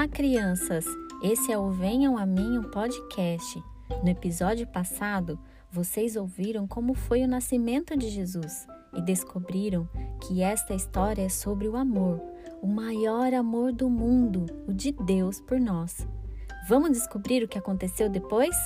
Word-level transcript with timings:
Olá, 0.00 0.08
crianças! 0.08 0.86
Esse 1.22 1.52
é 1.52 1.58
o 1.58 1.70
Venham 1.70 2.16
a 2.16 2.24
Mim 2.24 2.56
um 2.56 2.62
podcast. 2.62 3.62
No 4.02 4.08
episódio 4.08 4.66
passado, 4.66 5.38
vocês 5.70 6.16
ouviram 6.16 6.66
como 6.66 6.94
foi 6.94 7.22
o 7.22 7.28
nascimento 7.28 7.94
de 7.94 8.08
Jesus 8.08 8.66
e 8.94 9.02
descobriram 9.02 9.86
que 10.22 10.42
esta 10.42 10.72
história 10.72 11.20
é 11.20 11.28
sobre 11.28 11.68
o 11.68 11.76
amor, 11.76 12.18
o 12.62 12.66
maior 12.66 13.34
amor 13.34 13.72
do 13.72 13.90
mundo, 13.90 14.46
o 14.66 14.72
de 14.72 14.90
Deus 14.90 15.38
por 15.38 15.60
nós. 15.60 16.08
Vamos 16.66 16.92
descobrir 16.92 17.44
o 17.44 17.48
que 17.48 17.58
aconteceu 17.58 18.08
depois? 18.08 18.56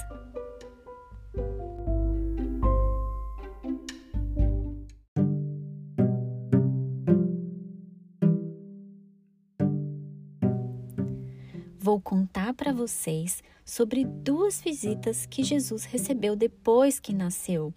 Vou 11.84 12.00
contar 12.00 12.54
para 12.54 12.72
vocês 12.72 13.43
sobre 13.62 14.06
duas 14.06 14.58
visitas 14.58 15.26
que 15.26 15.44
Jesus 15.44 15.84
recebeu 15.84 16.34
depois 16.34 16.98
que 16.98 17.12
nasceu. 17.12 17.75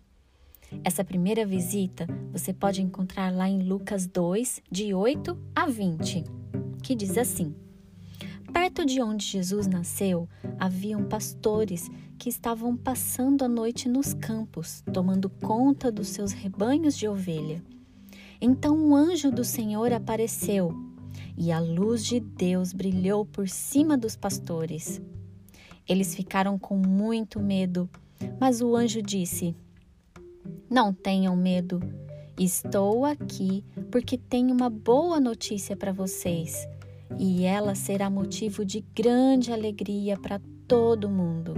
Essa 0.81 1.03
primeira 1.03 1.45
visita 1.45 2.07
você 2.31 2.53
pode 2.53 2.81
encontrar 2.81 3.33
lá 3.35 3.49
em 3.49 3.63
Lucas 3.63 4.07
2, 4.07 4.61
de 4.71 4.93
8 4.93 5.37
a 5.53 5.65
20, 5.65 6.23
que 6.81 6.95
diz 6.95 7.17
assim: 7.17 7.53
Perto 8.53 8.85
de 8.85 9.01
onde 9.01 9.25
Jesus 9.25 9.67
nasceu, 9.67 10.29
haviam 10.57 11.03
pastores 11.03 11.89
que 12.17 12.29
estavam 12.29 12.77
passando 12.77 13.43
a 13.43 13.49
noite 13.49 13.89
nos 13.89 14.13
campos, 14.13 14.85
tomando 14.93 15.29
conta 15.29 15.91
dos 15.91 16.07
seus 16.07 16.31
rebanhos 16.31 16.97
de 16.97 17.09
ovelha. 17.09 17.61
Então 18.39 18.77
um 18.77 18.95
anjo 18.95 19.29
do 19.29 19.43
Senhor 19.43 19.91
apareceu 19.91 20.86
e 21.37 21.51
a 21.51 21.59
luz 21.59 22.03
de 22.03 22.19
Deus 22.19 22.73
brilhou 22.73 23.25
por 23.25 23.47
cima 23.47 23.95
dos 23.97 24.15
pastores. 24.15 24.99
Eles 25.87 26.15
ficaram 26.15 26.57
com 26.57 26.75
muito 26.75 27.39
medo, 27.39 27.89
mas 28.39 28.61
o 28.61 28.75
anjo 28.75 29.01
disse: 29.01 29.55
Não 30.69 30.91
tenham 30.91 31.35
medo. 31.35 31.79
Estou 32.37 33.05
aqui 33.05 33.63
porque 33.91 34.17
tenho 34.17 34.53
uma 34.53 34.69
boa 34.69 35.19
notícia 35.19 35.75
para 35.75 35.91
vocês 35.91 36.67
e 37.17 37.45
ela 37.45 37.73
será 37.73 38.09
motivo 38.09 38.65
de 38.65 38.83
grande 38.93 39.51
alegria 39.51 40.17
para 40.17 40.41
todo 40.67 41.09
mundo. 41.09 41.53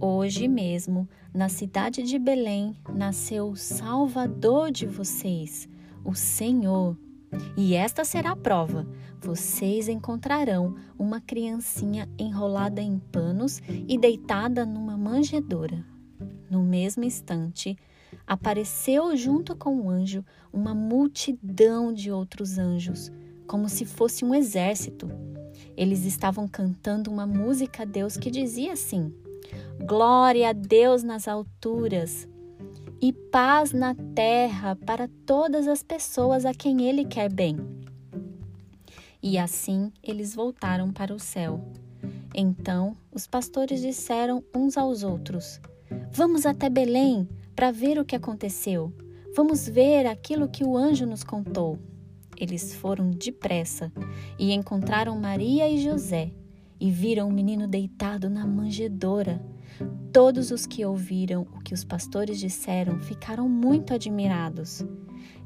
Hoje 0.00 0.46
mesmo, 0.46 1.08
na 1.34 1.48
cidade 1.48 2.02
de 2.02 2.18
Belém, 2.18 2.76
nasceu 2.94 3.48
o 3.48 3.56
Salvador 3.56 4.70
de 4.70 4.86
vocês, 4.86 5.68
o 6.04 6.14
Senhor. 6.14 6.96
E 7.56 7.74
esta 7.74 8.04
será 8.04 8.32
a 8.32 8.36
prova: 8.36 8.86
vocês 9.20 9.88
encontrarão 9.88 10.76
uma 10.98 11.20
criancinha 11.20 12.08
enrolada 12.18 12.80
em 12.80 12.98
panos 12.98 13.60
e 13.66 13.98
deitada 13.98 14.64
numa 14.64 14.96
manjedoura. 14.96 15.84
No 16.50 16.62
mesmo 16.62 17.04
instante, 17.04 17.76
apareceu 18.26 19.16
junto 19.16 19.54
com 19.54 19.80
o 19.80 19.90
anjo 19.90 20.24
uma 20.52 20.74
multidão 20.74 21.92
de 21.92 22.10
outros 22.10 22.58
anjos, 22.58 23.12
como 23.46 23.68
se 23.68 23.84
fosse 23.84 24.24
um 24.24 24.34
exército. 24.34 25.10
Eles 25.76 26.04
estavam 26.04 26.48
cantando 26.48 27.10
uma 27.10 27.26
música 27.26 27.82
a 27.82 27.86
Deus 27.86 28.16
que 28.16 28.30
dizia 28.30 28.72
assim: 28.72 29.12
Glória 29.84 30.50
a 30.50 30.52
Deus 30.52 31.02
nas 31.02 31.28
alturas 31.28 32.28
e 33.00 33.12
paz 33.12 33.72
na 33.72 33.94
terra 34.14 34.74
para 34.74 35.08
todas 35.24 35.68
as 35.68 35.82
pessoas 35.82 36.44
a 36.44 36.52
quem 36.52 36.82
Ele 36.82 37.04
quer 37.04 37.32
bem. 37.32 37.56
E 39.22 39.36
assim 39.36 39.92
eles 40.02 40.34
voltaram 40.34 40.92
para 40.92 41.14
o 41.14 41.18
céu. 41.18 41.60
Então 42.34 42.96
os 43.12 43.26
pastores 43.26 43.80
disseram 43.80 44.44
uns 44.54 44.76
aos 44.76 45.02
outros: 45.02 45.60
Vamos 46.10 46.46
até 46.46 46.68
Belém 46.68 47.28
para 47.54 47.70
ver 47.70 47.98
o 47.98 48.04
que 48.04 48.14
aconteceu. 48.14 48.92
Vamos 49.34 49.68
ver 49.68 50.06
aquilo 50.06 50.48
que 50.48 50.64
o 50.64 50.76
anjo 50.76 51.06
nos 51.06 51.24
contou. 51.24 51.78
Eles 52.36 52.74
foram 52.74 53.10
depressa 53.10 53.92
e 54.38 54.52
encontraram 54.52 55.18
Maria 55.18 55.68
e 55.68 55.82
José 55.82 56.30
e 56.80 56.90
viram 56.90 57.28
o 57.28 57.32
menino 57.32 57.66
deitado 57.66 58.30
na 58.30 58.46
manjedoura 58.46 59.40
Todos 60.12 60.50
os 60.50 60.66
que 60.66 60.84
ouviram 60.84 61.42
o 61.54 61.60
que 61.60 61.74
os 61.74 61.84
pastores 61.84 62.38
disseram 62.38 62.98
ficaram 63.00 63.48
muito 63.48 63.94
admirados. 63.94 64.84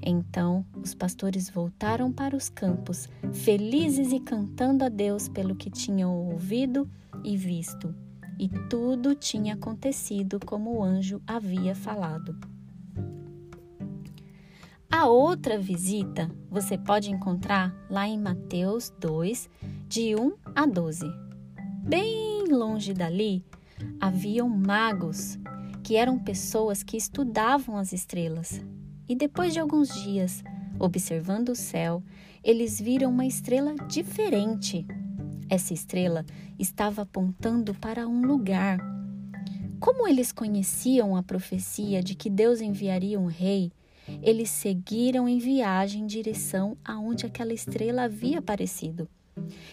Então 0.00 0.64
os 0.82 0.94
pastores 0.94 1.48
voltaram 1.48 2.12
para 2.12 2.36
os 2.36 2.48
campos, 2.48 3.08
felizes 3.32 4.12
e 4.12 4.20
cantando 4.20 4.84
a 4.84 4.88
Deus 4.88 5.28
pelo 5.28 5.54
que 5.54 5.70
tinham 5.70 6.14
ouvido 6.14 6.88
e 7.24 7.36
visto. 7.36 7.94
E 8.38 8.48
tudo 8.68 9.14
tinha 9.14 9.54
acontecido 9.54 10.40
como 10.44 10.78
o 10.78 10.82
anjo 10.82 11.20
havia 11.26 11.74
falado. 11.74 12.36
A 14.90 15.06
outra 15.06 15.58
visita 15.58 16.30
você 16.50 16.76
pode 16.76 17.10
encontrar 17.10 17.74
lá 17.88 18.06
em 18.06 18.18
Mateus 18.18 18.92
2, 19.00 19.48
de 19.88 20.14
1 20.14 20.34
a 20.54 20.66
12. 20.66 21.06
Bem 21.82 22.44
longe 22.48 22.92
dali, 22.92 23.44
haviam 24.00 24.48
magos, 24.48 25.38
que 25.82 25.96
eram 25.96 26.18
pessoas 26.18 26.82
que 26.82 26.96
estudavam 26.96 27.76
as 27.76 27.92
estrelas. 27.92 28.60
E 29.08 29.14
depois 29.14 29.52
de 29.52 29.60
alguns 29.60 29.88
dias, 30.02 30.42
observando 30.78 31.50
o 31.50 31.56
céu, 31.56 32.02
eles 32.42 32.80
viram 32.80 33.10
uma 33.10 33.26
estrela 33.26 33.74
diferente. 33.88 34.86
Essa 35.48 35.74
estrela 35.74 36.24
estava 36.58 37.02
apontando 37.02 37.74
para 37.74 38.08
um 38.08 38.22
lugar. 38.22 38.78
Como 39.78 40.06
eles 40.06 40.32
conheciam 40.32 41.16
a 41.16 41.22
profecia 41.22 42.02
de 42.02 42.14
que 42.14 42.30
Deus 42.30 42.60
enviaria 42.60 43.18
um 43.18 43.26
rei, 43.26 43.72
eles 44.22 44.50
seguiram 44.50 45.28
em 45.28 45.38
viagem 45.38 46.02
em 46.02 46.06
direção 46.06 46.76
aonde 46.84 47.26
aquela 47.26 47.52
estrela 47.52 48.02
havia 48.02 48.38
aparecido. 48.38 49.08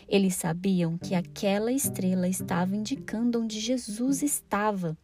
Eles 0.07 0.35
sabiam 0.35 0.97
que 0.97 1.13
aquela 1.13 1.71
estrela 1.71 2.27
estava 2.27 2.75
indicando 2.75 3.39
onde 3.39 3.59
Jesus 3.59 4.23
estava. 4.23 4.97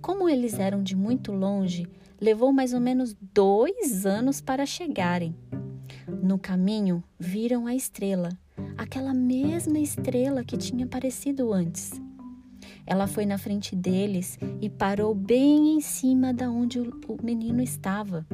Como 0.00 0.28
eles 0.28 0.58
eram 0.58 0.82
de 0.82 0.96
muito 0.96 1.32
longe, 1.32 1.86
levou 2.20 2.52
mais 2.52 2.72
ou 2.72 2.80
menos 2.80 3.16
dois 3.32 4.04
anos 4.04 4.40
para 4.40 4.66
chegarem. 4.66 5.34
No 6.22 6.38
caminho, 6.38 7.02
viram 7.18 7.66
a 7.66 7.74
estrela, 7.74 8.30
aquela 8.76 9.14
mesma 9.14 9.78
estrela 9.78 10.44
que 10.44 10.56
tinha 10.56 10.84
aparecido 10.84 11.52
antes. 11.52 11.92
Ela 12.86 13.06
foi 13.06 13.24
na 13.24 13.38
frente 13.38 13.74
deles 13.74 14.38
e 14.60 14.68
parou 14.68 15.14
bem 15.14 15.76
em 15.76 15.80
cima 15.80 16.34
da 16.34 16.50
onde 16.50 16.80
o 16.80 17.18
menino 17.22 17.62
estava. 17.62 18.26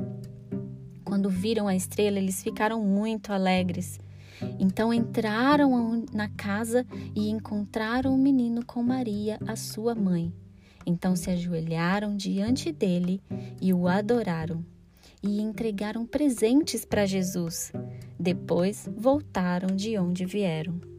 Quando 1.05 1.29
viram 1.29 1.69
a 1.69 1.75
estrela, 1.75 2.19
eles 2.19 2.43
ficaram 2.43 2.83
muito 2.85 3.33
alegres 3.33 3.99
então 4.59 4.93
entraram 4.93 6.05
na 6.13 6.29
casa 6.29 6.87
e 7.15 7.29
encontraram 7.29 8.15
o 8.15 8.19
menino 8.19 8.65
com 8.65 8.83
Maria, 8.83 9.39
a 9.47 9.57
sua 9.57 9.95
mãe. 9.95 10.33
Então 10.87 11.15
se 11.15 11.31
ajoelharam 11.31 12.17
diante 12.17 12.73
dele 12.73 13.21
e 13.61 13.73
o 13.73 13.87
adoraram 13.87 14.65
e 15.23 15.41
entregaram 15.41 16.07
presentes 16.07 16.85
para 16.85 17.07
Jesus. 17.07 17.73
Depois 18.19 18.89
voltaram 18.97 19.75
de 19.75 19.99
onde 19.99 20.25
vieram. 20.25 20.90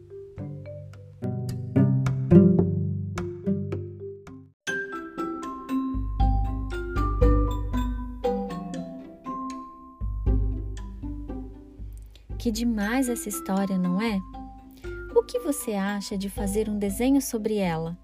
Que 12.42 12.50
demais 12.50 13.08
essa 13.08 13.28
história, 13.28 13.78
não 13.78 14.02
é? 14.02 14.20
O 15.14 15.22
que 15.22 15.38
você 15.38 15.74
acha 15.74 16.18
de 16.18 16.28
fazer 16.28 16.68
um 16.68 16.76
desenho 16.76 17.22
sobre 17.22 17.58
ela? 17.58 17.96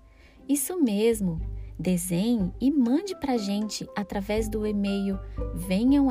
Isso 0.49 0.81
mesmo! 0.81 1.41
Desenhe 1.77 2.55
e 2.61 2.71
mande 2.71 3.19
para 3.19 3.37
gente 3.37 3.85
através 3.97 4.49
do 4.49 4.65
e-mail 4.65 5.19
venham. 5.57 6.07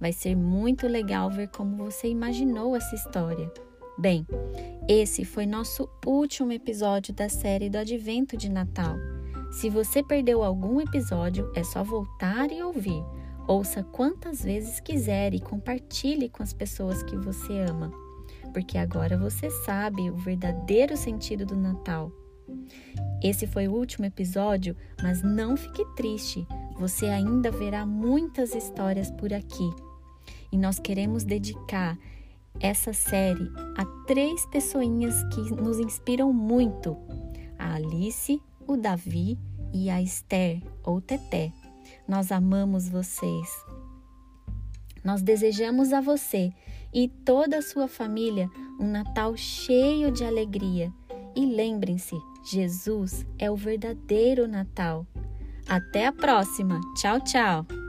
Vai 0.00 0.10
ser 0.10 0.34
muito 0.34 0.88
legal 0.88 1.30
ver 1.30 1.48
como 1.48 1.76
você 1.76 2.08
imaginou 2.08 2.74
essa 2.74 2.94
história. 2.94 3.52
Bem, 3.98 4.26
esse 4.88 5.22
foi 5.26 5.44
nosso 5.44 5.86
último 6.06 6.50
episódio 6.50 7.12
da 7.12 7.28
série 7.28 7.68
do 7.68 7.76
Advento 7.76 8.38
de 8.38 8.50
Natal. 8.50 8.96
Se 9.52 9.68
você 9.68 10.02
perdeu 10.02 10.42
algum 10.42 10.80
episódio, 10.80 11.52
é 11.54 11.62
só 11.62 11.84
voltar 11.84 12.50
e 12.50 12.62
ouvir. 12.62 13.04
Ouça 13.46 13.82
quantas 13.82 14.42
vezes 14.42 14.80
quiser 14.80 15.34
e 15.34 15.40
compartilhe 15.40 16.30
com 16.30 16.42
as 16.42 16.52
pessoas 16.52 17.02
que 17.02 17.16
você 17.16 17.60
ama, 17.60 17.92
porque 18.54 18.78
agora 18.78 19.18
você 19.18 19.50
sabe 19.50 20.10
o 20.10 20.16
verdadeiro 20.16 20.96
sentido 20.96 21.44
do 21.44 21.54
Natal. 21.54 22.10
Esse 23.22 23.46
foi 23.46 23.68
o 23.68 23.74
último 23.74 24.06
episódio, 24.06 24.74
mas 25.02 25.22
não 25.22 25.56
fique 25.56 25.84
triste, 25.94 26.46
você 26.78 27.06
ainda 27.06 27.50
verá 27.50 27.84
muitas 27.84 28.54
histórias 28.54 29.10
por 29.10 29.32
aqui. 29.32 29.70
E 30.50 30.56
nós 30.56 30.78
queremos 30.78 31.24
dedicar 31.24 31.98
essa 32.60 32.92
série 32.92 33.50
há 33.76 33.84
três 34.06 34.46
pessoinhas 34.46 35.22
que 35.34 35.40
nos 35.54 35.78
inspiram 35.78 36.32
muito: 36.32 36.96
a 37.58 37.74
Alice, 37.74 38.40
o 38.66 38.76
Davi 38.76 39.38
e 39.72 39.90
a 39.90 40.00
Esther 40.00 40.62
ou 40.82 41.00
Teté. 41.00 41.52
Nós 42.06 42.32
amamos 42.32 42.88
vocês. 42.88 43.48
Nós 45.04 45.22
desejamos 45.22 45.92
a 45.92 46.00
você 46.00 46.52
e 46.92 47.08
toda 47.08 47.58
a 47.58 47.62
sua 47.62 47.88
família 47.88 48.48
um 48.80 48.90
Natal 48.90 49.36
cheio 49.36 50.10
de 50.10 50.24
alegria. 50.24 50.92
E 51.36 51.44
lembrem-se, 51.44 52.16
Jesus 52.44 53.26
é 53.38 53.50
o 53.50 53.56
verdadeiro 53.56 54.46
Natal. 54.48 55.06
Até 55.68 56.06
a 56.06 56.12
próxima. 56.12 56.80
Tchau, 56.96 57.20
tchau. 57.20 57.83